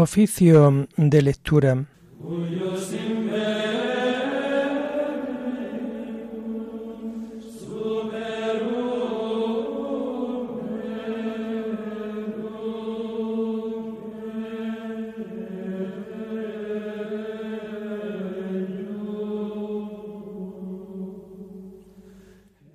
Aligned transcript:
Oficio 0.00 0.86
de 0.96 1.22
lectura. 1.22 1.84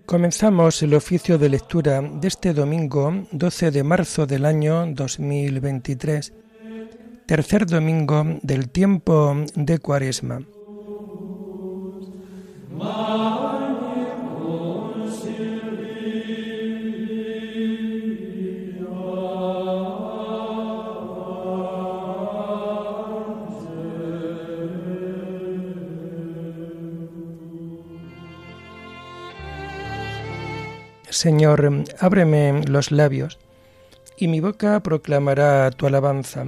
Comenzamos 0.05 0.83
el 0.83 0.93
oficio 0.93 1.37
de 1.37 1.47
lectura 1.47 2.01
de 2.01 2.27
este 2.27 2.53
domingo 2.53 3.25
12 3.31 3.71
de 3.71 3.83
marzo 3.83 4.25
del 4.25 4.45
año 4.45 4.85
2023, 4.87 6.33
tercer 7.25 7.65
domingo 7.65 8.23
del 8.41 8.69
tiempo 8.69 9.35
de 9.55 9.79
Cuaresma. 9.79 10.41
Señor, 31.09 31.85
ábreme 31.99 32.63
los 32.67 32.91
labios, 32.91 33.39
y 34.17 34.27
mi 34.27 34.41
boca 34.41 34.81
proclamará 34.81 35.71
tu 35.71 35.87
alabanza. 35.87 36.47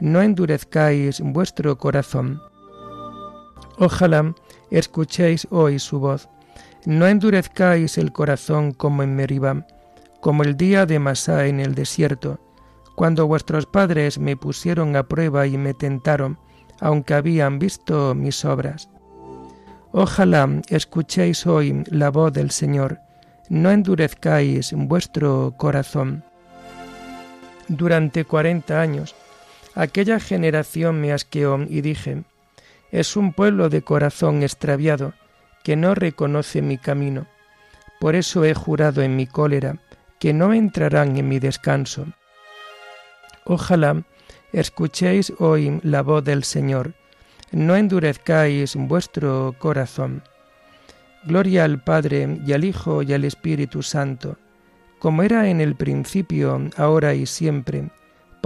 no 0.00 0.22
endurezcáis 0.22 1.20
vuestro 1.20 1.78
corazón. 1.78 2.40
Ojalá 3.78 4.34
escuchéis 4.70 5.46
hoy 5.50 5.78
su 5.78 5.98
voz, 5.98 6.28
no 6.84 7.06
endurezcáis 7.06 7.98
el 7.98 8.12
corazón 8.12 8.72
como 8.72 9.02
en 9.02 9.14
Meribá, 9.14 9.66
como 10.20 10.42
el 10.42 10.56
día 10.56 10.86
de 10.86 10.98
Masá 10.98 11.46
en 11.46 11.60
el 11.60 11.74
desierto, 11.74 12.40
cuando 12.94 13.26
vuestros 13.26 13.66
padres 13.66 14.18
me 14.18 14.36
pusieron 14.36 14.96
a 14.96 15.02
prueba 15.02 15.46
y 15.46 15.58
me 15.58 15.74
tentaron, 15.74 16.38
aunque 16.80 17.14
habían 17.14 17.58
visto 17.58 18.14
mis 18.14 18.44
obras. 18.44 18.88
Ojalá 19.92 20.48
escuchéis 20.68 21.46
hoy 21.46 21.84
la 21.90 22.10
voz 22.10 22.32
del 22.32 22.50
Señor, 22.50 23.00
no 23.48 23.70
endurezcáis 23.70 24.72
vuestro 24.74 25.54
corazón 25.56 26.24
durante 27.68 28.24
cuarenta 28.24 28.80
años. 28.80 29.14
Aquella 29.76 30.18
generación 30.18 31.00
me 31.00 31.12
asqueó 31.12 31.62
y 31.68 31.82
dije, 31.82 32.24
es 32.90 33.14
un 33.14 33.32
pueblo 33.32 33.68
de 33.68 33.82
corazón 33.82 34.42
extraviado, 34.42 35.14
que 35.62 35.76
no 35.76 35.94
reconoce 35.94 36.62
mi 36.62 36.78
camino. 36.78 37.28
Por 38.00 38.16
eso 38.16 38.44
he 38.44 38.54
jurado 38.54 39.02
en 39.02 39.14
mi 39.14 39.28
cólera, 39.28 39.78
que 40.18 40.32
no 40.32 40.52
entrarán 40.52 41.16
en 41.16 41.28
mi 41.28 41.38
descanso. 41.38 42.06
Ojalá 43.44 44.02
escuchéis 44.52 45.32
hoy 45.38 45.78
la 45.84 46.02
voz 46.02 46.24
del 46.24 46.42
Señor, 46.42 46.94
no 47.52 47.76
endurezcáis 47.76 48.74
vuestro 48.74 49.54
corazón. 49.58 50.24
Gloria 51.24 51.62
al 51.62 51.80
Padre 51.84 52.40
y 52.44 52.52
al 52.52 52.64
Hijo 52.64 53.02
y 53.02 53.12
al 53.12 53.24
Espíritu 53.24 53.84
Santo 53.84 54.36
como 54.98 55.22
era 55.22 55.48
en 55.48 55.60
el 55.60 55.74
principio, 55.76 56.68
ahora 56.76 57.14
y 57.14 57.26
siempre, 57.26 57.90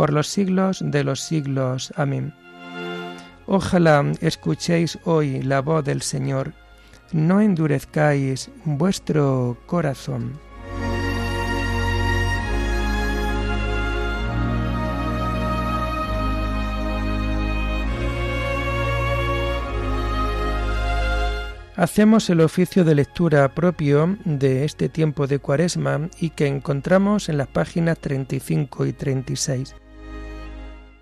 por 0.01 0.15
los 0.15 0.29
siglos 0.29 0.83
de 0.83 1.05
los 1.05 1.21
siglos. 1.21 1.93
Amén. 1.95 2.33
Ojalá 3.45 4.03
escuchéis 4.23 4.99
hoy 5.05 5.43
la 5.43 5.61
voz 5.61 5.85
del 5.85 6.01
Señor, 6.01 6.55
no 7.13 7.43
endurezcáis 7.43 8.51
vuestro 8.65 9.59
corazón. 9.67 10.41
hacemos 21.81 22.29
el 22.29 22.43
oficio 22.43 22.85
de 22.85 22.95
lectura 22.95 23.55
propio 23.55 24.19
de 24.27 24.67
este 24.67 24.91
tiempo 24.91 25.27
de 25.27 25.39
Cuaresma 25.39 26.11
y 26.21 26.29
que 26.29 26.47
encontramos 26.47 27.31
en 27.31 27.39
las 27.39 27.49
páginas 27.49 27.99
35 27.99 28.85
y 28.85 28.93
36. 28.93 29.75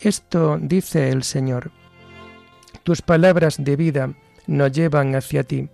Esto 0.00 0.58
dice 0.60 1.10
el 1.10 1.22
Señor. 1.22 1.70
Tus 2.82 3.00
palabras 3.02 3.56
de 3.58 3.76
vida 3.76 4.14
nos 4.46 4.72
llevan 4.72 5.14
hacia 5.14 5.44
ti. 5.44 5.68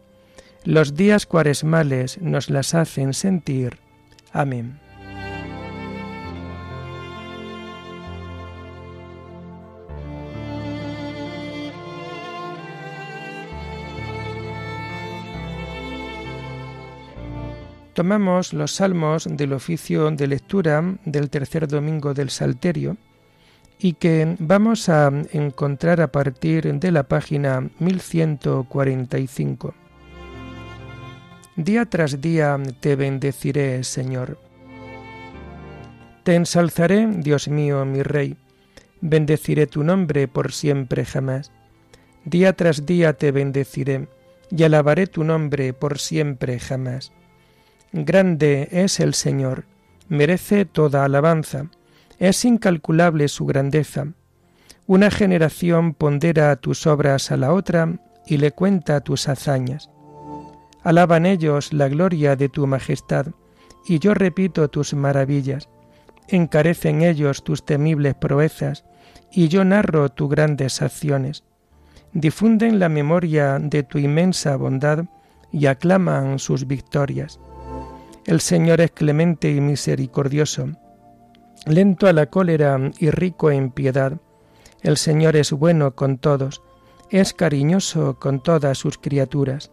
Los 0.65 0.95
días 0.95 1.27
cuaresmales 1.27 2.21
nos 2.21 2.51
las 2.51 2.75
hacen 2.75 3.15
sentir. 3.15 3.79
Amén. 4.33 4.79
Tomamos 17.95 18.53
los 18.53 18.73
salmos 18.77 19.29
del 19.29 19.53
oficio 19.53 20.11
de 20.11 20.27
lectura 20.27 20.83
del 21.05 21.29
tercer 21.29 21.67
domingo 21.67 22.15
del 22.15 22.31
Salterio 22.31 22.97
y 23.83 23.95
que 23.95 24.37
vamos 24.39 24.89
a 24.91 25.11
encontrar 25.33 26.03
a 26.03 26.13
partir 26.13 26.75
de 26.75 26.91
la 26.91 27.05
página 27.05 27.71
1145. 27.79 29.75
Día 31.57 31.87
tras 31.87 32.21
día 32.21 32.59
te 32.81 32.95
bendeciré, 32.95 33.83
Señor. 33.83 34.39
Te 36.25 36.35
ensalzaré, 36.35 37.07
Dios 37.07 37.49
mío, 37.49 37.87
mi 37.87 38.03
Rey, 38.03 38.37
bendeciré 39.01 39.67
tu 39.67 39.83
nombre 39.83 40.29
por 40.29 40.53
siempre 40.53 41.07
jamás. 41.07 41.51
Día 42.27 42.53
tras 42.53 42.85
día 42.85 43.15
te 43.15 43.33
bendeciré 43.33 44.09
y 44.51 44.63
alabaré 44.63 45.07
tu 45.07 45.25
nombre 45.25 45.73
por 45.73 45.99
siempre 45.99 46.59
jamás. 46.59 47.13
Grande 47.93 48.69
es 48.71 49.01
el 49.01 49.15
Señor, 49.15 49.65
merece 50.09 50.67
toda 50.67 51.05
alabanza, 51.05 51.71
es 52.21 52.45
incalculable 52.45 53.29
su 53.29 53.47
grandeza. 53.47 54.09
Una 54.87 55.11
generación 55.11 55.95
pondera 55.95 56.55
tus 56.57 56.87
obras 56.87 57.33
a 57.33 57.39
la 57.39 57.53
otra 57.55 57.99
y 58.27 58.37
le 58.37 58.53
cuenta 58.53 59.01
tus 59.01 59.27
hazañas. 59.27 59.91
Alaban 60.83 61.25
ellos 61.25 61.73
la 61.73 61.89
gloria 61.89 62.37
de 62.37 62.51
tu 62.51 62.67
majestad, 62.67 63.29
y 63.87 63.99
yo 63.99 64.13
repito 64.13 64.69
tus 64.69 64.93
maravillas. 64.93 65.71
Encarecen 66.29 67.03
ellos 67.03 67.43
tus 67.43 67.65
temibles 67.65 68.15
proezas, 68.15 68.85
y 69.33 69.49
yo 69.49 69.65
narro 69.65 70.11
tus 70.11 70.29
grandes 70.29 70.83
acciones. 70.83 71.45
Difunden 72.13 72.79
la 72.79 72.91
memoria 72.91 73.59
de 73.59 73.83
tu 73.83 73.99
inmensa 73.99 74.57
bondad 74.57 75.07
y 75.53 75.67
aclaman 75.67 76.39
sus 76.39 76.67
victorias. 76.67 77.41
El 78.27 78.41
Señor 78.41 78.83
es 78.83 78.91
clemente 78.91 79.51
y 79.51 79.61
misericordioso, 79.61 80.69
lento 81.67 82.07
a 82.07 82.13
la 82.13 82.27
cólera 82.27 82.79
y 82.99 83.11
rico 83.11 83.51
en 83.51 83.71
piedad. 83.71 84.19
El 84.83 84.97
Señor 84.97 85.37
es 85.37 85.53
bueno 85.53 85.95
con 85.95 86.19
todos, 86.19 86.63
es 87.11 87.35
cariñoso 87.35 88.19
con 88.19 88.43
todas 88.43 88.79
sus 88.79 88.99
criaturas. 88.99 89.71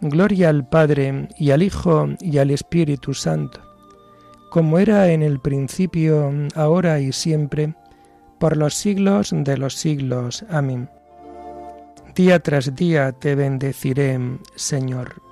Gloria 0.00 0.48
al 0.48 0.68
Padre 0.68 1.28
y 1.38 1.50
al 1.50 1.62
Hijo 1.62 2.08
y 2.20 2.38
al 2.38 2.50
Espíritu 2.50 3.14
Santo, 3.14 3.60
como 4.50 4.78
era 4.78 5.08
en 5.08 5.22
el 5.22 5.40
principio, 5.40 6.32
ahora 6.54 7.00
y 7.00 7.12
siempre, 7.12 7.74
por 8.38 8.56
los 8.56 8.74
siglos 8.74 9.30
de 9.32 9.56
los 9.56 9.74
siglos. 9.74 10.44
Amén. 10.50 10.90
Día 12.14 12.40
tras 12.40 12.74
día 12.74 13.12
te 13.12 13.34
bendeciré, 13.34 14.18
Señor. 14.56 15.31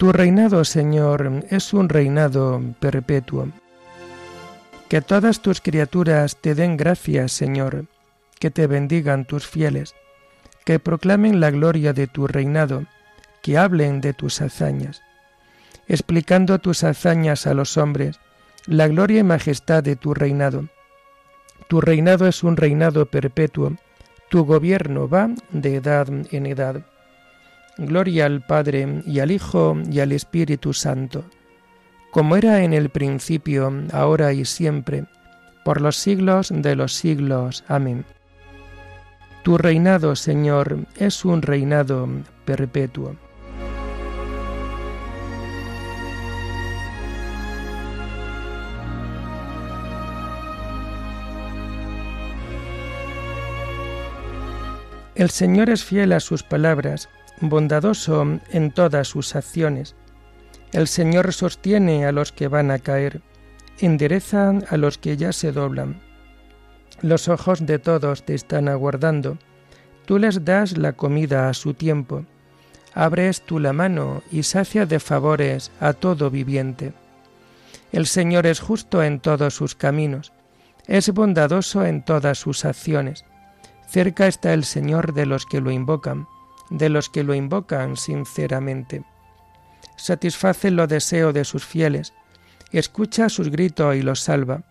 Tu 0.00 0.10
reinado, 0.12 0.64
Señor, 0.64 1.44
es 1.50 1.74
un 1.74 1.90
reinado 1.90 2.58
perpetuo. 2.80 3.48
Que 4.88 5.02
todas 5.02 5.42
tus 5.42 5.60
criaturas 5.60 6.38
te 6.40 6.54
den 6.54 6.78
gracias, 6.78 7.32
Señor, 7.32 7.84
que 8.38 8.50
te 8.50 8.66
bendigan 8.66 9.26
tus 9.26 9.46
fieles, 9.46 9.94
que 10.64 10.78
proclamen 10.78 11.38
la 11.38 11.50
gloria 11.50 11.92
de 11.92 12.06
tu 12.06 12.26
reinado, 12.26 12.86
que 13.42 13.58
hablen 13.58 14.00
de 14.00 14.14
tus 14.14 14.40
hazañas, 14.40 15.02
explicando 15.86 16.58
tus 16.60 16.82
hazañas 16.82 17.46
a 17.46 17.52
los 17.52 17.76
hombres, 17.76 18.18
la 18.64 18.88
gloria 18.88 19.20
y 19.20 19.24
majestad 19.24 19.82
de 19.82 19.96
tu 19.96 20.14
reinado. 20.14 20.64
Tu 21.68 21.82
reinado 21.82 22.26
es 22.26 22.42
un 22.42 22.56
reinado 22.56 23.04
perpetuo, 23.04 23.76
tu 24.30 24.46
gobierno 24.46 25.10
va 25.10 25.28
de 25.50 25.74
edad 25.74 26.08
en 26.08 26.46
edad. 26.46 26.86
Gloria 27.80 28.26
al 28.26 28.42
Padre 28.42 29.02
y 29.06 29.20
al 29.20 29.30
Hijo 29.30 29.76
y 29.90 30.00
al 30.00 30.12
Espíritu 30.12 30.74
Santo, 30.74 31.24
como 32.10 32.36
era 32.36 32.62
en 32.62 32.74
el 32.74 32.90
principio, 32.90 33.72
ahora 33.92 34.32
y 34.34 34.44
siempre, 34.44 35.06
por 35.64 35.80
los 35.80 35.96
siglos 35.96 36.52
de 36.54 36.76
los 36.76 36.92
siglos. 36.92 37.64
Amén. 37.68 38.04
Tu 39.42 39.56
reinado, 39.56 40.14
Señor, 40.14 40.86
es 40.96 41.24
un 41.24 41.40
reinado 41.40 42.06
perpetuo. 42.44 43.16
El 55.20 55.28
Señor 55.28 55.68
es 55.68 55.84
fiel 55.84 56.12
a 56.12 56.20
sus 56.20 56.42
palabras, 56.42 57.10
bondadoso 57.40 58.40
en 58.50 58.70
todas 58.70 59.08
sus 59.08 59.34
acciones. 59.34 59.96
El 60.72 60.86
Señor 60.86 61.32
sostiene 61.32 62.06
a 62.06 62.12
los 62.12 62.32
que 62.32 62.48
van 62.48 62.70
a 62.70 62.78
caer, 62.78 63.22
endereza 63.78 64.52
a 64.68 64.76
los 64.76 64.98
que 64.98 65.16
ya 65.16 65.32
se 65.32 65.52
doblan. 65.52 66.00
Los 67.02 67.28
ojos 67.28 67.64
de 67.64 67.78
todos 67.78 68.24
te 68.24 68.34
están 68.34 68.68
aguardando. 68.68 69.38
Tú 70.04 70.18
les 70.18 70.44
das 70.44 70.76
la 70.76 70.92
comida 70.92 71.48
a 71.48 71.54
su 71.54 71.74
tiempo. 71.74 72.24
Abres 72.94 73.42
tú 73.42 73.58
la 73.58 73.72
mano 73.72 74.22
y 74.30 74.42
sacia 74.42 74.84
de 74.84 75.00
favores 75.00 75.70
a 75.80 75.92
todo 75.92 76.30
viviente. 76.30 76.92
El 77.92 78.06
Señor 78.06 78.46
es 78.46 78.60
justo 78.60 79.02
en 79.02 79.20
todos 79.20 79.54
sus 79.54 79.74
caminos, 79.74 80.32
es 80.86 81.12
bondadoso 81.12 81.84
en 81.84 82.04
todas 82.04 82.38
sus 82.38 82.64
acciones. 82.64 83.24
Cerca 83.88 84.28
está 84.28 84.52
el 84.52 84.64
Señor 84.64 85.14
de 85.14 85.26
los 85.26 85.46
que 85.46 85.60
lo 85.60 85.70
invocan, 85.70 86.26
de 86.70 86.88
los 86.88 87.10
que 87.10 87.24
lo 87.24 87.34
invocan 87.34 87.96
sinceramente. 87.96 89.04
Satisface 89.96 90.70
los 90.70 90.88
deseos 90.88 91.34
de 91.34 91.44
sus 91.44 91.66
fieles, 91.66 92.14
escucha 92.72 93.28
sus 93.28 93.50
gritos 93.50 93.96
y 93.96 94.02
los 94.02 94.20
salva. 94.20 94.62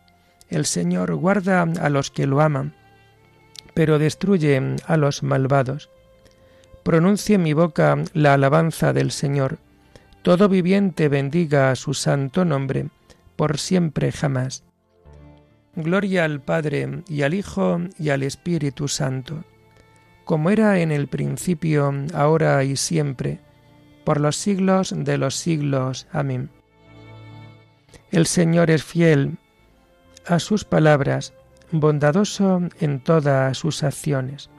El 0.50 0.66
Señor 0.66 1.14
guarda 1.16 1.62
a 1.62 1.90
los 1.90 2.10
que 2.10 2.26
lo 2.26 2.42
aman, 2.42 2.74
pero 3.76 4.00
destruye 4.00 4.76
a 4.88 4.98
los 4.98 5.22
malvados. 5.22 5.90
Pronuncie 6.84 7.38
mi 7.38 7.54
boca 7.54 7.98
la 8.14 8.34
alabanza 8.34 8.94
del 8.94 9.12
Señor. 9.12 9.60
Todo 10.24 10.50
viviente 10.50 11.08
bendiga 11.08 11.70
a 11.70 11.76
su 11.76 11.94
santo 11.94 12.46
nombre, 12.46 12.88
por 13.36 13.60
siempre 13.60 14.12
jamás. 14.12 14.64
Gloria 15.76 16.26
al 16.26 16.42
Padre 16.42 17.04
y 17.08 17.22
al 17.22 17.34
Hijo 17.34 17.80
y 17.98 18.10
al 18.10 18.24
Espíritu 18.24 18.88
Santo, 18.88 19.44
como 20.30 20.52
era 20.52 20.80
en 20.80 20.92
el 20.92 21.08
principio, 21.08 21.92
ahora 22.14 22.64
y 22.64 22.76
siempre, 22.76 23.40
por 24.04 24.22
los 24.22 24.36
siglos 24.36 24.94
de 24.96 25.18
los 25.18 25.34
siglos. 25.34 26.06
Amén. 26.12 26.52
El 28.12 28.28
Señor 28.28 28.70
es 28.70 28.84
fiel 28.84 29.40
a 30.28 30.38
sus 30.38 30.66
palabras, 30.66 31.34
bondadoso 31.72 32.62
en 32.80 33.00
todas 33.00 33.58
sus 33.58 33.82
acciones. 33.82 34.52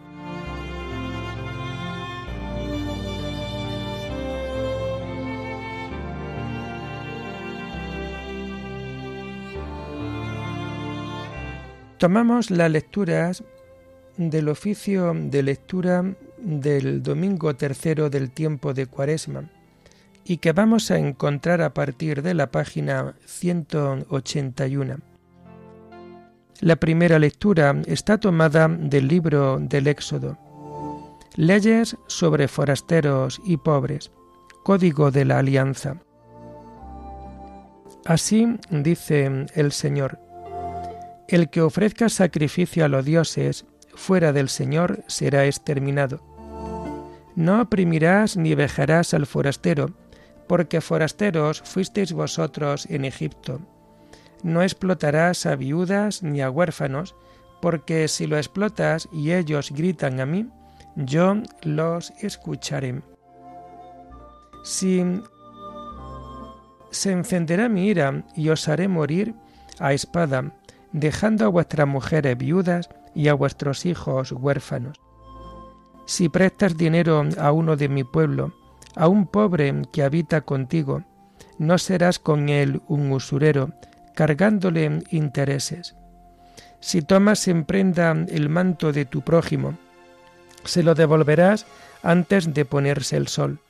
Tomamos 11.99 12.50
las 12.50 12.73
lecturas 12.73 13.45
del 14.29 14.50
oficio 14.50 15.15
de 15.15 15.43
lectura 15.43 16.05
del 16.37 17.03
domingo 17.03 17.57
tercero 17.57 18.11
del 18.11 18.31
tiempo 18.31 18.75
de 18.75 18.85
Cuaresma 18.85 19.49
y 20.25 20.37
que 20.37 20.53
vamos 20.53 20.91
a 20.91 20.99
encontrar 20.99 21.62
a 21.62 21.73
partir 21.73 22.21
de 22.21 22.35
la 22.35 22.50
página 22.50 23.15
181. 23.25 24.99
La 26.61 26.77
primera 26.77 27.19
lectura 27.19 27.81
está 27.87 28.19
tomada 28.19 28.69
del 28.69 29.09
libro 29.09 29.59
del 29.59 29.87
Éxodo. 29.87 30.37
Leyes 31.37 31.97
sobre 32.07 32.47
forasteros 32.47 33.41
y 33.43 33.57
pobres. 33.57 34.11
Código 34.65 35.11
de 35.11 35.25
la 35.25 35.39
Alianza. 35.39 35.97
Así 38.05 38.59
dice 38.71 39.47
el 39.55 39.73
Señor 39.73 40.19
el 41.31 41.49
que 41.49 41.62
ofrezca 41.62 42.09
sacrificio 42.09 42.85
a 42.85 42.89
los 42.89 43.05
dioses 43.05 43.65
fuera 44.00 44.33
del 44.33 44.49
Señor 44.49 45.04
será 45.09 45.45
exterminado. 45.45 46.21
No 47.37 47.61
oprimirás 47.61 48.37
ni 48.37 48.54
vejarás 48.54 49.12
al 49.12 49.26
forastero, 49.26 49.90
porque 50.49 50.80
forasteros 50.80 51.61
fuisteis 51.61 52.12
vosotros 52.12 52.87
en 52.87 53.04
Egipto. 53.04 53.61
No 54.42 54.62
explotarás 54.62 55.45
a 55.45 55.54
viudas 55.54 56.23
ni 56.23 56.40
a 56.40 56.50
huérfanos, 56.50 57.14
porque 57.61 58.09
si 58.09 58.26
lo 58.26 58.38
explotas 58.38 59.07
y 59.12 59.33
ellos 59.33 59.71
gritan 59.71 60.19
a 60.19 60.26
mí, 60.26 60.49
yo 60.97 61.35
los 61.62 62.11
escucharé. 62.23 63.02
Si 64.64 65.04
se 66.90 67.12
encenderá 67.12 67.69
mi 67.69 67.87
ira 67.87 68.25
y 68.35 68.49
os 68.49 68.66
haré 68.66 68.88
morir 68.88 69.35
a 69.78 69.92
espada, 69.92 70.52
dejando 70.92 71.45
a 71.45 71.49
vuestras 71.49 71.87
mujeres 71.87 72.37
viudas 72.37 72.88
y 73.14 73.29
a 73.29 73.35
vuestros 73.35 73.87
hijos 73.87 74.33
huérfanos. 74.33 75.00
Si 76.07 76.29
prestas 76.29 76.76
dinero 76.76 77.25
a 77.38 77.52
uno 77.52 77.76
de 77.76 77.88
mi 77.88 78.05
pueblo, 78.05 78.52
A 78.97 79.07
un 79.07 79.26
pobre 79.26 79.83
que 79.93 80.02
habita 80.02 80.40
contigo, 80.40 81.05
no 81.59 81.79
serás 81.79 82.19
con 82.19 82.49
él 82.49 82.83
un 82.88 83.12
usurero, 83.12 83.73
cargándole 84.14 85.05
intereses. 85.11 85.95
Si 86.81 87.02
tomas 87.02 87.47
en 87.47 87.64
prenda 87.64 88.11
el 88.29 88.49
manto 88.49 88.93
de 88.93 89.05
tu 89.05 89.23
prójimo, 89.23 89.79
se 90.64 90.83
lo 90.83 90.95
devolverás 90.95 91.67
antes 92.02 92.52
de 92.52 92.64
ponerse 92.64 93.17
el 93.17 93.29
sol, 93.29 93.61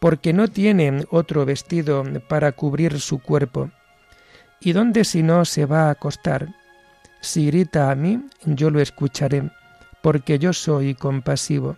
porque 0.00 0.32
no 0.32 0.48
tiene 0.48 1.04
otro 1.10 1.44
vestido 1.44 2.02
para 2.28 2.52
cubrir 2.52 2.98
su 3.00 3.18
cuerpo. 3.18 3.70
¿Y 4.60 4.72
dónde 4.72 5.04
si 5.04 5.22
no 5.22 5.44
se 5.44 5.66
va 5.66 5.88
a 5.88 5.90
acostar? 5.90 6.54
Si 7.22 7.46
grita 7.46 7.92
a 7.92 7.94
mí, 7.94 8.20
yo 8.44 8.68
lo 8.70 8.80
escucharé, 8.80 9.48
porque 10.02 10.40
yo 10.40 10.52
soy 10.52 10.94
compasivo. 10.96 11.76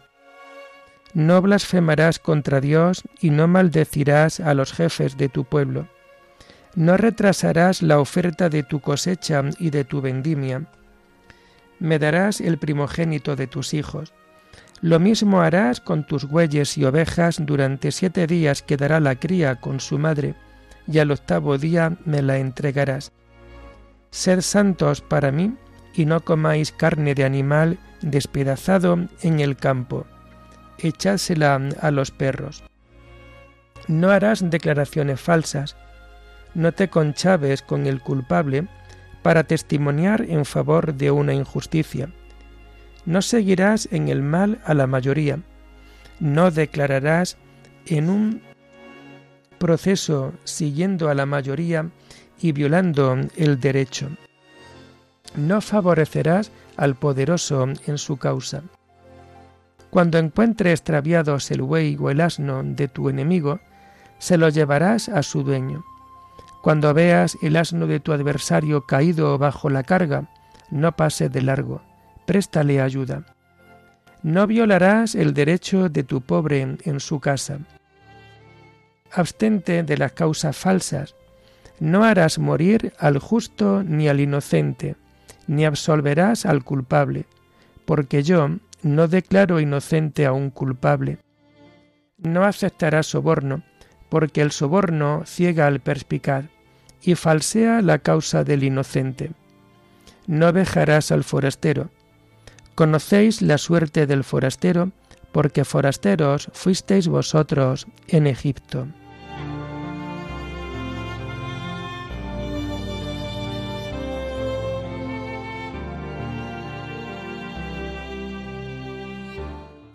No 1.12 1.42
blasfemarás 1.42 2.18
contra 2.18 2.62
Dios 2.62 3.02
y 3.20 3.28
no 3.28 3.46
maldecirás 3.46 4.40
a 4.40 4.54
los 4.54 4.72
jefes 4.72 5.18
de 5.18 5.28
tu 5.28 5.44
pueblo. 5.44 5.86
No 6.74 6.96
retrasarás 6.96 7.82
la 7.82 8.00
oferta 8.00 8.48
de 8.48 8.62
tu 8.62 8.80
cosecha 8.80 9.44
y 9.58 9.68
de 9.68 9.84
tu 9.84 10.00
vendimia. 10.00 10.64
Me 11.78 11.98
darás 11.98 12.40
el 12.40 12.56
primogénito 12.56 13.36
de 13.36 13.46
tus 13.46 13.74
hijos. 13.74 14.14
Lo 14.80 14.98
mismo 14.98 15.42
harás 15.42 15.78
con 15.78 16.06
tus 16.06 16.24
bueyes 16.24 16.78
y 16.78 16.86
ovejas 16.86 17.36
durante 17.40 17.92
siete 17.92 18.26
días 18.26 18.62
quedará 18.62 18.98
la 18.98 19.16
cría 19.16 19.56
con 19.56 19.78
su 19.78 19.98
madre, 19.98 20.36
y 20.86 21.00
al 21.00 21.10
octavo 21.10 21.58
día 21.58 21.98
me 22.06 22.22
la 22.22 22.38
entregarás. 22.38 23.12
Sed 24.14 24.42
santos 24.42 25.00
para 25.00 25.32
mí, 25.32 25.56
y 25.92 26.06
no 26.06 26.20
comáis 26.20 26.70
carne 26.70 27.16
de 27.16 27.24
animal 27.24 27.80
despedazado 28.00 29.08
en 29.22 29.40
el 29.40 29.56
campo 29.56 30.06
echásela 30.78 31.60
a 31.80 31.90
los 31.90 32.12
perros. 32.12 32.62
No 33.88 34.10
harás 34.10 34.48
declaraciones 34.48 35.20
falsas, 35.20 35.76
no 36.54 36.70
te 36.70 36.88
conchaves 36.88 37.60
con 37.60 37.88
el 37.88 38.00
culpable 38.00 38.68
para 39.22 39.42
testimoniar 39.42 40.22
en 40.28 40.44
favor 40.44 40.94
de 40.94 41.10
una 41.10 41.34
injusticia. 41.34 42.08
No 43.06 43.20
seguirás 43.20 43.88
en 43.90 44.06
el 44.06 44.22
mal 44.22 44.60
a 44.64 44.74
la 44.74 44.86
mayoría, 44.86 45.40
no 46.20 46.52
declararás 46.52 47.36
en 47.86 48.08
un 48.10 48.42
proceso 49.58 50.32
siguiendo 50.44 51.08
a 51.08 51.14
la 51.14 51.26
mayoría 51.26 51.90
y 52.40 52.52
violando 52.52 53.16
el 53.36 53.60
derecho. 53.60 54.10
No 55.36 55.60
favorecerás 55.60 56.50
al 56.76 56.94
poderoso 56.94 57.66
en 57.86 57.98
su 57.98 58.16
causa. 58.16 58.62
Cuando 59.90 60.18
encuentre 60.18 60.72
extraviados 60.72 61.50
el 61.50 61.62
buey 61.62 61.96
o 62.00 62.10
el 62.10 62.20
asno 62.20 62.62
de 62.64 62.88
tu 62.88 63.08
enemigo, 63.08 63.60
se 64.18 64.36
los 64.36 64.54
llevarás 64.54 65.08
a 65.08 65.22
su 65.22 65.42
dueño. 65.42 65.84
Cuando 66.62 66.94
veas 66.94 67.36
el 67.42 67.56
asno 67.56 67.86
de 67.86 68.00
tu 68.00 68.12
adversario 68.12 68.86
caído 68.86 69.36
bajo 69.38 69.70
la 69.70 69.82
carga, 69.82 70.30
no 70.70 70.96
pase 70.96 71.28
de 71.28 71.42
largo, 71.42 71.82
préstale 72.26 72.80
ayuda. 72.80 73.24
No 74.22 74.46
violarás 74.46 75.14
el 75.14 75.34
derecho 75.34 75.88
de 75.88 76.02
tu 76.04 76.22
pobre 76.22 76.62
en 76.82 77.00
su 77.00 77.20
casa. 77.20 77.58
Abstente 79.12 79.82
de 79.82 79.96
las 79.98 80.12
causas 80.12 80.56
falsas. 80.56 81.14
No 81.80 82.04
harás 82.04 82.38
morir 82.38 82.92
al 82.98 83.18
justo 83.18 83.82
ni 83.82 84.08
al 84.08 84.20
inocente, 84.20 84.96
ni 85.46 85.64
absolverás 85.64 86.46
al 86.46 86.64
culpable, 86.64 87.26
porque 87.84 88.22
yo, 88.22 88.48
no 88.82 89.08
declaro 89.08 89.60
inocente 89.60 90.26
a 90.26 90.32
un 90.32 90.50
culpable. 90.50 91.18
No 92.18 92.44
aceptará 92.44 93.02
soborno, 93.02 93.64
porque 94.08 94.40
el 94.40 94.52
soborno 94.52 95.22
ciega 95.26 95.66
al 95.66 95.80
perspicaz 95.80 96.46
y 97.02 97.14
falsea 97.16 97.82
la 97.82 97.98
causa 97.98 98.44
del 98.44 98.62
inocente. 98.62 99.32
No 100.26 100.52
dejarás 100.52 101.12
al 101.12 101.24
forastero. 101.24 101.90
Conocéis 102.74 103.42
la 103.42 103.58
suerte 103.58 104.06
del 104.06 104.24
forastero, 104.24 104.92
porque 105.32 105.64
forasteros 105.64 106.48
fuisteis 106.52 107.08
vosotros 107.08 107.86
en 108.08 108.26
Egipto. 108.26 108.86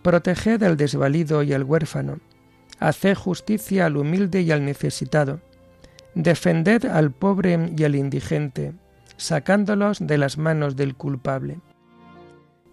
Proteged 0.02 0.64
al 0.64 0.78
desvalido 0.78 1.44
y 1.44 1.54
al 1.54 1.64
huérfano, 1.64 2.20
haced 2.80 3.16
justicia 3.16 3.86
al 3.86 3.98
humilde 3.98 4.42
y 4.42 4.52
al 4.52 4.64
necesitado, 4.64 5.42
defended 6.16 6.86
al 6.86 7.12
pobre 7.12 7.74
y 7.78 7.84
al 7.84 7.96
indigente, 7.96 8.74
sacándolos 9.18 10.00
de 10.00 10.18
las 10.18 10.38
manos 10.38 10.76
del 10.76 10.96
culpable. 10.96 11.60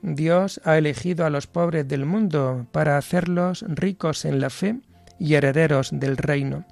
Dios 0.02 0.61
ha 0.64 0.78
elegido 0.78 1.26
a 1.26 1.30
los 1.30 1.49
pobres 1.49 1.88
del 1.88 2.06
mundo 2.06 2.66
para 2.71 2.97
hacerlos 2.97 3.64
ricos 3.66 4.25
en 4.25 4.40
la 4.40 4.50
fe 4.50 4.78
y 5.18 5.35
herederos 5.35 5.90
del 5.92 6.16
reino. 6.16 6.64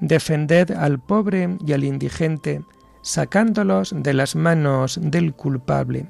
Defended 0.00 0.70
al 0.70 0.98
pobre 0.98 1.56
y 1.66 1.72
al 1.72 1.84
indigente, 1.84 2.62
sacándolos 3.02 3.94
de 3.94 4.14
las 4.14 4.36
manos 4.36 4.98
del 5.02 5.34
culpable. 5.34 6.06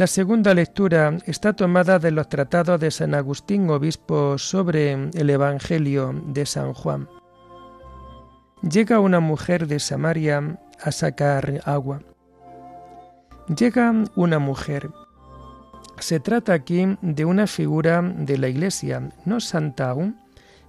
La 0.00 0.06
segunda 0.06 0.54
lectura 0.54 1.18
está 1.26 1.52
tomada 1.52 1.98
de 1.98 2.10
los 2.10 2.30
tratados 2.30 2.80
de 2.80 2.90
San 2.90 3.14
Agustín, 3.14 3.68
obispo, 3.68 4.38
sobre 4.38 4.92
el 4.92 5.28
Evangelio 5.28 6.14
de 6.24 6.46
San 6.46 6.72
Juan. 6.72 7.06
Llega 8.62 8.98
una 8.98 9.20
mujer 9.20 9.66
de 9.66 9.78
Samaria 9.78 10.58
a 10.82 10.90
sacar 10.90 11.60
agua. 11.66 12.00
Llega 13.54 13.92
una 14.16 14.38
mujer. 14.38 14.90
Se 15.98 16.18
trata 16.18 16.54
aquí 16.54 16.96
de 17.02 17.26
una 17.26 17.46
figura 17.46 18.00
de 18.00 18.38
la 18.38 18.48
Iglesia, 18.48 19.10
no 19.26 19.38
santa 19.38 19.90
aún, 19.90 20.18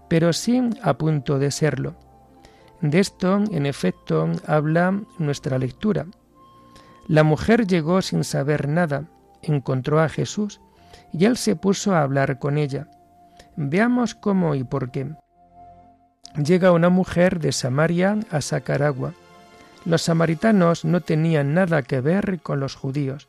pero 0.09 0.33
sí 0.33 0.61
a 0.83 0.97
punto 0.97 1.39
de 1.39 1.51
serlo. 1.51 1.95
De 2.81 2.99
esto, 2.99 3.41
en 3.49 3.65
efecto, 3.65 4.29
habla 4.45 5.01
nuestra 5.19 5.57
lectura. 5.57 6.05
La 7.07 7.23
mujer 7.23 7.65
llegó 7.65 8.01
sin 8.01 8.25
saber 8.25 8.67
nada, 8.67 9.07
encontró 9.43 9.99
a 9.99 10.09
Jesús 10.09 10.61
y 11.13 11.25
él 11.25 11.37
se 11.37 11.55
puso 11.55 11.93
a 11.93 12.01
hablar 12.01 12.39
con 12.39 12.57
ella. 12.57 12.87
Veamos 13.55 14.15
cómo 14.15 14.55
y 14.55 14.63
por 14.63 14.91
qué. 14.91 15.07
Llega 16.35 16.71
una 16.71 16.89
mujer 16.89 17.39
de 17.39 17.51
Samaria 17.51 18.17
a 18.29 18.41
sacar 18.41 18.83
agua. 18.83 19.13
Los 19.83 20.03
samaritanos 20.03 20.85
no 20.85 21.01
tenían 21.01 21.53
nada 21.53 21.81
que 21.81 22.01
ver 22.01 22.39
con 22.41 22.59
los 22.59 22.75
judíos, 22.75 23.27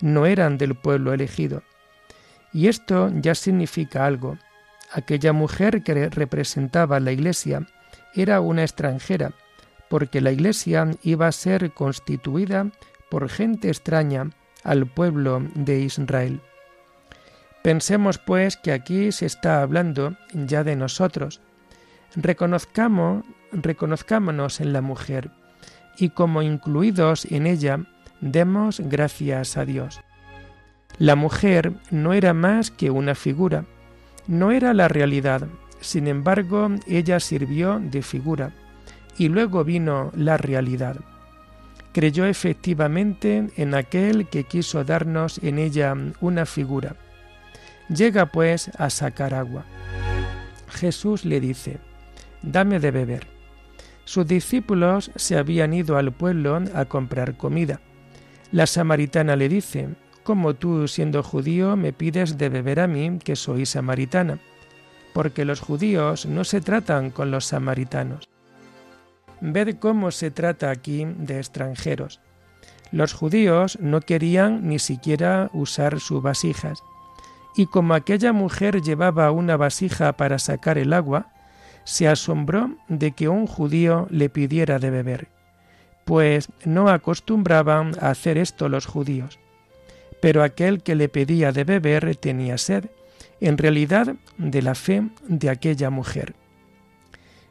no 0.00 0.26
eran 0.26 0.58
del 0.58 0.74
pueblo 0.74 1.12
elegido. 1.12 1.62
Y 2.52 2.68
esto 2.68 3.10
ya 3.14 3.34
significa 3.34 4.06
algo. 4.06 4.38
Aquella 4.92 5.32
mujer 5.32 5.82
que 5.82 6.08
representaba 6.08 7.00
la 7.00 7.12
iglesia 7.12 7.66
era 8.14 8.40
una 8.40 8.62
extranjera, 8.62 9.32
porque 9.88 10.20
la 10.20 10.32
iglesia 10.32 10.90
iba 11.02 11.26
a 11.26 11.32
ser 11.32 11.72
constituida 11.72 12.70
por 13.10 13.28
gente 13.28 13.68
extraña 13.68 14.30
al 14.64 14.86
pueblo 14.86 15.46
de 15.54 15.80
Israel. 15.80 16.40
Pensemos 17.62 18.18
pues 18.18 18.56
que 18.56 18.72
aquí 18.72 19.12
se 19.12 19.26
está 19.26 19.62
hablando 19.62 20.16
ya 20.32 20.64
de 20.64 20.76
nosotros. 20.76 21.40
Reconozcamos, 22.16 23.24
reconozcámonos 23.52 24.60
en 24.60 24.72
la 24.72 24.80
mujer 24.80 25.30
y 25.96 26.10
como 26.10 26.42
incluidos 26.42 27.24
en 27.26 27.46
ella, 27.46 27.80
demos 28.20 28.80
gracias 28.80 29.56
a 29.56 29.64
Dios. 29.64 30.00
La 30.98 31.16
mujer 31.16 31.72
no 31.90 32.12
era 32.12 32.34
más 32.34 32.70
que 32.70 32.90
una 32.90 33.14
figura, 33.14 33.64
no 34.26 34.50
era 34.50 34.74
la 34.74 34.88
realidad, 34.88 35.46
sin 35.80 36.06
embargo 36.06 36.68
ella 36.86 37.20
sirvió 37.20 37.80
de 37.80 38.02
figura 38.02 38.52
y 39.18 39.28
luego 39.28 39.64
vino 39.64 40.10
la 40.14 40.36
realidad 40.36 40.96
creyó 41.94 42.26
efectivamente 42.26 43.48
en 43.56 43.74
aquel 43.74 44.28
que 44.28 44.44
quiso 44.44 44.84
darnos 44.84 45.38
en 45.42 45.58
ella 45.58 45.96
una 46.20 46.44
figura. 46.44 46.96
Llega 47.88 48.26
pues 48.26 48.70
a 48.76 48.90
sacar 48.90 49.32
agua. 49.32 49.64
Jesús 50.68 51.24
le 51.24 51.40
dice, 51.40 51.78
dame 52.42 52.80
de 52.80 52.90
beber. 52.90 53.26
Sus 54.04 54.26
discípulos 54.26 55.10
se 55.16 55.38
habían 55.38 55.72
ido 55.72 55.96
al 55.96 56.12
pueblo 56.12 56.62
a 56.74 56.84
comprar 56.84 57.38
comida. 57.38 57.80
La 58.52 58.66
samaritana 58.66 59.36
le 59.36 59.48
dice, 59.48 59.88
¿cómo 60.22 60.52
tú, 60.52 60.86
siendo 60.88 61.22
judío, 61.22 61.76
me 61.76 61.94
pides 61.94 62.36
de 62.36 62.50
beber 62.50 62.80
a 62.80 62.86
mí, 62.86 63.18
que 63.24 63.34
soy 63.34 63.64
samaritana? 63.64 64.38
porque 65.14 65.44
los 65.46 65.60
judíos 65.60 66.26
no 66.26 66.44
se 66.44 66.60
tratan 66.60 67.10
con 67.10 67.30
los 67.30 67.46
samaritanos. 67.46 68.28
Ved 69.46 69.76
cómo 69.78 70.10
se 70.10 70.30
trata 70.30 70.70
aquí 70.70 71.04
de 71.04 71.36
extranjeros. 71.36 72.18
Los 72.92 73.12
judíos 73.12 73.78
no 73.78 74.00
querían 74.00 74.66
ni 74.66 74.78
siquiera 74.78 75.50
usar 75.52 76.00
sus 76.00 76.22
vasijas, 76.22 76.82
y 77.54 77.66
como 77.66 77.92
aquella 77.92 78.32
mujer 78.32 78.80
llevaba 78.80 79.30
una 79.32 79.58
vasija 79.58 80.14
para 80.14 80.38
sacar 80.38 80.78
el 80.78 80.94
agua, 80.94 81.26
se 81.84 82.08
asombró 82.08 82.70
de 82.88 83.12
que 83.12 83.28
un 83.28 83.46
judío 83.46 84.06
le 84.08 84.30
pidiera 84.30 84.78
de 84.78 84.88
beber, 84.88 85.28
pues 86.06 86.48
no 86.64 86.88
acostumbraban 86.88 87.92
a 88.00 88.08
hacer 88.08 88.38
esto 88.38 88.70
los 88.70 88.86
judíos. 88.86 89.38
Pero 90.22 90.42
aquel 90.42 90.82
que 90.82 90.94
le 90.94 91.10
pedía 91.10 91.52
de 91.52 91.64
beber 91.64 92.16
tenía 92.16 92.56
sed, 92.56 92.86
en 93.42 93.58
realidad 93.58 94.14
de 94.38 94.62
la 94.62 94.74
fe 94.74 95.02
de 95.28 95.50
aquella 95.50 95.90
mujer. 95.90 96.34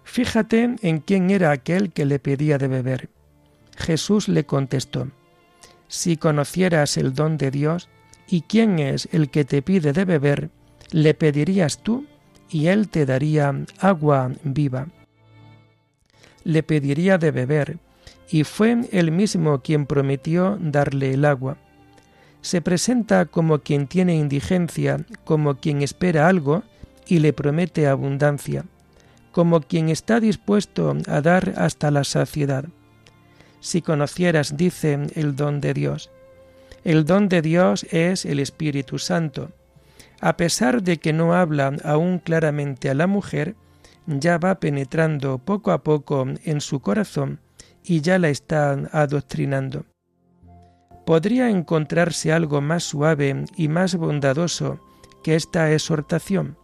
Fíjate 0.03 0.75
en 0.81 0.99
quién 0.99 1.31
era 1.31 1.51
aquel 1.51 1.91
que 1.91 2.05
le 2.05 2.19
pedía 2.19 2.57
de 2.57 2.67
beber. 2.67 3.09
Jesús 3.77 4.27
le 4.27 4.45
contestó, 4.45 5.07
Si 5.87 6.17
conocieras 6.17 6.97
el 6.97 7.13
don 7.13 7.37
de 7.37 7.51
Dios 7.51 7.89
y 8.27 8.41
quién 8.41 8.79
es 8.79 9.07
el 9.11 9.29
que 9.29 9.45
te 9.45 9.61
pide 9.61 9.93
de 9.93 10.05
beber, 10.05 10.49
le 10.91 11.13
pedirías 11.13 11.79
tú 11.79 12.05
y 12.49 12.67
él 12.67 12.89
te 12.89 13.05
daría 13.05 13.53
agua 13.79 14.31
viva. 14.43 14.87
Le 16.43 16.61
pediría 16.61 17.17
de 17.17 17.31
beber, 17.31 17.77
y 18.29 18.43
fue 18.43 18.87
él 18.91 19.11
mismo 19.11 19.61
quien 19.61 19.85
prometió 19.85 20.57
darle 20.59 21.13
el 21.13 21.25
agua. 21.25 21.57
Se 22.41 22.61
presenta 22.61 23.25
como 23.25 23.59
quien 23.59 23.87
tiene 23.87 24.15
indigencia, 24.15 25.05
como 25.23 25.55
quien 25.55 25.81
espera 25.81 26.27
algo 26.27 26.63
y 27.07 27.19
le 27.19 27.31
promete 27.31 27.87
abundancia 27.87 28.65
como 29.33 29.59
quien 29.61 29.89
está 29.89 30.21
dispuesto 30.21 30.95
a 31.07 31.19
dar 31.19 31.55
hasta 31.57 31.91
la 31.91 32.05
saciedad. 32.05 32.65
Si 33.59 33.81
conocieras, 33.81 34.55
dice, 34.55 35.07
el 35.15 35.35
don 35.35 35.59
de 35.59 35.73
Dios. 35.73 36.11
El 36.85 37.03
don 37.03 37.27
de 37.27 37.41
Dios 37.41 37.85
es 37.91 38.25
el 38.25 38.39
Espíritu 38.39 38.99
Santo. 38.99 39.51
A 40.21 40.37
pesar 40.37 40.83
de 40.83 40.97
que 40.97 41.13
no 41.13 41.33
habla 41.33 41.73
aún 41.83 42.19
claramente 42.19 42.89
a 42.89 42.93
la 42.93 43.07
mujer, 43.07 43.55
ya 44.05 44.37
va 44.37 44.59
penetrando 44.59 45.39
poco 45.39 45.71
a 45.71 45.83
poco 45.83 46.25
en 46.43 46.61
su 46.61 46.79
corazón 46.79 47.39
y 47.83 48.01
ya 48.01 48.19
la 48.19 48.29
está 48.29 48.71
adoctrinando. 48.91 49.85
¿Podría 51.05 51.49
encontrarse 51.49 52.31
algo 52.31 52.61
más 52.61 52.83
suave 52.83 53.45
y 53.57 53.67
más 53.67 53.95
bondadoso 53.95 54.79
que 55.23 55.35
esta 55.35 55.71
exhortación? 55.73 56.57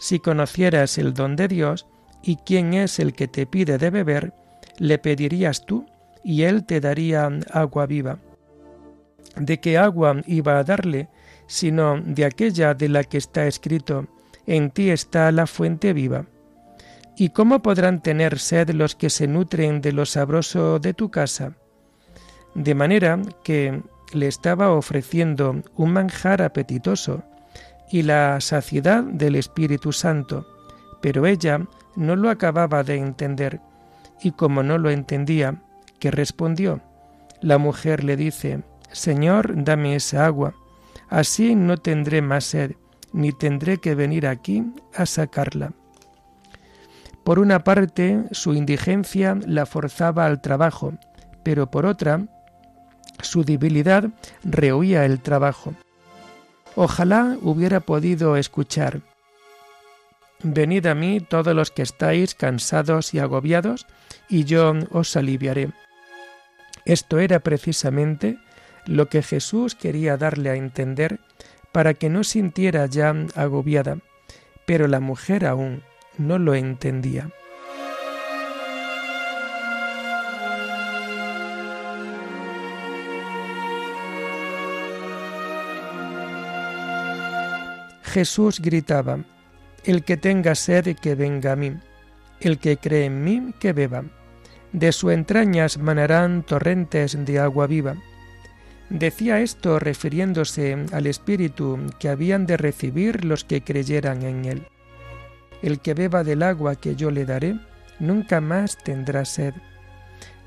Si 0.00 0.18
conocieras 0.18 0.96
el 0.96 1.12
don 1.12 1.36
de 1.36 1.46
Dios 1.46 1.86
y 2.22 2.36
quién 2.36 2.72
es 2.72 2.98
el 2.98 3.12
que 3.12 3.28
te 3.28 3.44
pide 3.44 3.76
de 3.76 3.90
beber, 3.90 4.32
le 4.78 4.96
pedirías 4.96 5.66
tú 5.66 5.84
y 6.24 6.44
él 6.44 6.64
te 6.64 6.80
daría 6.80 7.30
agua 7.52 7.84
viva. 7.84 8.18
¿De 9.36 9.60
qué 9.60 9.76
agua 9.76 10.22
iba 10.26 10.58
a 10.58 10.64
darle, 10.64 11.10
sino 11.46 12.00
de 12.00 12.24
aquella 12.24 12.72
de 12.72 12.88
la 12.88 13.04
que 13.04 13.18
está 13.18 13.46
escrito, 13.46 14.06
en 14.46 14.70
ti 14.70 14.88
está 14.88 15.30
la 15.32 15.46
fuente 15.46 15.92
viva? 15.92 16.24
¿Y 17.14 17.28
cómo 17.28 17.60
podrán 17.60 18.00
tener 18.00 18.38
sed 18.38 18.70
los 18.70 18.94
que 18.94 19.10
se 19.10 19.28
nutren 19.28 19.82
de 19.82 19.92
lo 19.92 20.06
sabroso 20.06 20.78
de 20.78 20.94
tu 20.94 21.10
casa? 21.10 21.52
De 22.54 22.74
manera 22.74 23.20
que 23.44 23.82
le 24.14 24.28
estaba 24.28 24.72
ofreciendo 24.72 25.62
un 25.76 25.92
manjar 25.92 26.40
apetitoso, 26.40 27.22
y 27.90 28.02
la 28.02 28.40
saciedad 28.40 29.02
del 29.02 29.34
Espíritu 29.34 29.92
Santo, 29.92 30.46
pero 31.00 31.26
ella 31.26 31.66
no 31.96 32.16
lo 32.16 32.30
acababa 32.30 32.82
de 32.82 32.96
entender, 32.96 33.60
y 34.22 34.32
como 34.32 34.62
no 34.62 34.78
lo 34.78 34.90
entendía, 34.90 35.62
¿qué 35.98 36.10
respondió? 36.10 36.80
La 37.40 37.58
mujer 37.58 38.04
le 38.04 38.16
dice, 38.16 38.62
Señor, 38.92 39.64
dame 39.64 39.96
esa 39.96 40.26
agua, 40.26 40.54
así 41.08 41.54
no 41.54 41.76
tendré 41.78 42.22
más 42.22 42.44
sed, 42.44 42.72
ni 43.12 43.32
tendré 43.32 43.78
que 43.78 43.94
venir 43.94 44.26
aquí 44.26 44.64
a 44.94 45.06
sacarla. 45.06 45.72
Por 47.24 47.38
una 47.38 47.64
parte, 47.64 48.24
su 48.30 48.54
indigencia 48.54 49.38
la 49.46 49.66
forzaba 49.66 50.26
al 50.26 50.40
trabajo, 50.40 50.94
pero 51.42 51.70
por 51.70 51.86
otra, 51.86 52.26
su 53.20 53.44
debilidad 53.44 54.10
rehuía 54.44 55.04
el 55.04 55.20
trabajo. 55.20 55.74
Ojalá 56.76 57.36
hubiera 57.42 57.80
podido 57.80 58.36
escuchar. 58.36 59.00
Venid 60.42 60.86
a 60.86 60.94
mí 60.94 61.20
todos 61.20 61.54
los 61.54 61.70
que 61.70 61.82
estáis 61.82 62.34
cansados 62.34 63.12
y 63.12 63.18
agobiados, 63.18 63.86
y 64.28 64.44
yo 64.44 64.72
os 64.90 65.16
aliviaré. 65.16 65.70
Esto 66.84 67.18
era 67.18 67.40
precisamente 67.40 68.38
lo 68.86 69.08
que 69.08 69.22
Jesús 69.22 69.74
quería 69.74 70.16
darle 70.16 70.50
a 70.50 70.54
entender 70.54 71.20
para 71.72 71.94
que 71.94 72.08
no 72.08 72.24
sintiera 72.24 72.86
ya 72.86 73.14
agobiada, 73.34 73.98
pero 74.66 74.88
la 74.88 75.00
mujer 75.00 75.46
aún 75.46 75.82
no 76.16 76.38
lo 76.38 76.54
entendía. 76.54 77.30
Jesús 88.10 88.58
gritaba, 88.58 89.20
El 89.84 90.02
que 90.02 90.16
tenga 90.16 90.56
sed, 90.56 90.96
que 90.96 91.14
venga 91.14 91.52
a 91.52 91.56
mí, 91.56 91.74
el 92.40 92.58
que 92.58 92.76
cree 92.76 93.04
en 93.04 93.22
mí, 93.22 93.54
que 93.60 93.72
beba. 93.72 94.02
De 94.72 94.90
su 94.90 95.10
entrañas 95.10 95.78
manarán 95.78 96.42
torrentes 96.42 97.16
de 97.24 97.38
agua 97.38 97.68
viva. 97.68 97.94
Decía 98.88 99.40
esto 99.40 99.78
refiriéndose 99.78 100.86
al 100.92 101.06
Espíritu 101.06 101.78
que 102.00 102.08
habían 102.08 102.46
de 102.46 102.56
recibir 102.56 103.24
los 103.24 103.44
que 103.44 103.62
creyeran 103.62 104.22
en 104.22 104.44
él. 104.44 104.66
El 105.62 105.78
que 105.78 105.94
beba 105.94 106.24
del 106.24 106.42
agua 106.42 106.74
que 106.74 106.96
yo 106.96 107.12
le 107.12 107.24
daré, 107.24 107.60
nunca 108.00 108.40
más 108.40 108.76
tendrá 108.76 109.24
sed. 109.24 109.54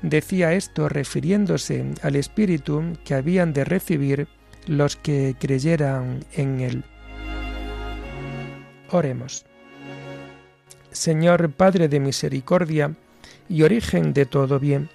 Decía 0.02 0.52
esto 0.52 0.90
refiriéndose 0.90 1.94
al 2.02 2.16
Espíritu 2.16 2.92
que 3.06 3.14
habían 3.14 3.54
de 3.54 3.64
recibir 3.64 4.28
los 4.66 4.96
que 4.96 5.34
creyeran 5.38 6.26
en 6.34 6.60
él. 6.60 6.84
Oremos. 8.94 9.44
Señor 10.92 11.50
Padre 11.50 11.88
de 11.88 11.98
misericordia 11.98 12.94
y 13.48 13.64
origen 13.64 14.12
de 14.12 14.24
todo 14.24 14.60
bien, 14.60 14.88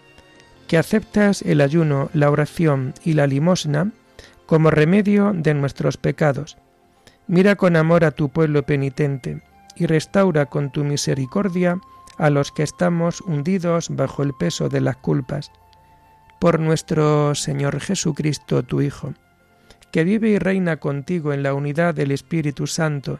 que 0.69 0.77
aceptas 0.77 1.41
el 1.41 1.59
ayuno, 1.59 2.09
la 2.13 2.31
oración 2.31 2.93
y 3.03 3.11
la 3.11 3.27
limosna 3.27 3.91
como 4.45 4.71
remedio 4.71 5.33
de 5.35 5.53
nuestros 5.53 5.97
pecados. 5.97 6.57
Mira 7.27 7.57
con 7.57 7.75
amor 7.75 8.05
a 8.05 8.11
tu 8.11 8.29
pueblo 8.29 8.63
penitente 8.63 9.43
y 9.75 9.85
restaura 9.85 10.45
con 10.45 10.71
tu 10.71 10.85
misericordia 10.85 11.77
a 12.17 12.29
los 12.29 12.53
que 12.53 12.63
estamos 12.63 13.19
hundidos 13.19 13.89
bajo 13.89 14.23
el 14.23 14.33
peso 14.33 14.69
de 14.69 14.79
las 14.79 14.95
culpas. 14.95 15.51
Por 16.39 16.61
nuestro 16.61 17.35
Señor 17.35 17.81
Jesucristo, 17.81 18.63
tu 18.63 18.79
Hijo, 18.79 19.13
que 19.91 20.05
vive 20.05 20.29
y 20.29 20.39
reina 20.39 20.77
contigo 20.77 21.33
en 21.33 21.43
la 21.43 21.53
unidad 21.53 21.93
del 21.93 22.11
Espíritu 22.11 22.65
Santo, 22.65 23.19